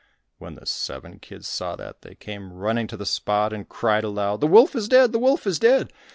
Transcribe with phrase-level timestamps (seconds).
[0.39, 4.41] When the seven kids saw that, they came running to the spot and cried aloud,
[4.41, 5.11] "The wolf is dead!
[5.11, 5.93] The wolf is dead!"